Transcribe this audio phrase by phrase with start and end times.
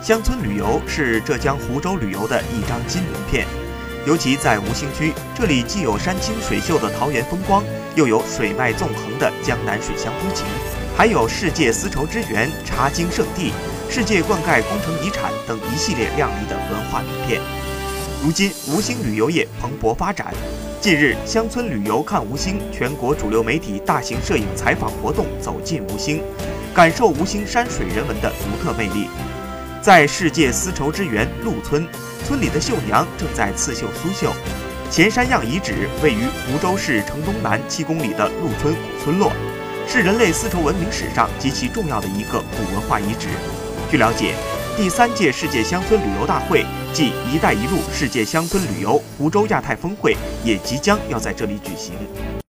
[0.00, 3.46] 乡村旅游是浙江湖州旅游的一张金名片，
[4.06, 7.64] 尤其在吴兴区，这里既有山清水秀的桃源风光，
[7.96, 10.46] 又有水脉纵横的江南水乡风情，
[10.96, 13.52] 还有世界丝绸之源、茶经圣地、
[13.90, 17.40] 世界灌溉工程遗产等一系列亮丽的文化名片。
[18.22, 20.32] 如今，吴兴旅游业蓬勃发展。
[20.80, 26.22] 近日，乡村旅游看吴兴全国主流媒体大型摄影采访活动走进吴兴，
[26.72, 29.08] 感受吴兴山水人文的独特魅力。
[29.80, 31.86] 在世界丝绸之源鹿村，
[32.26, 34.32] 村里的绣娘正在刺绣苏绣。
[34.90, 39.32] 前山样遗址位于湖州市城东南七公里的鹿村古村落，
[39.86, 43.28] 是人类丝绸文明史上极其重要的一个古文化遗址。
[43.90, 44.34] 据了解，
[44.76, 51.94] 第三届世界乡村旅游大会暨“一带一路”世界乡村旅游湖州亚太峰会也即将要在这里举行。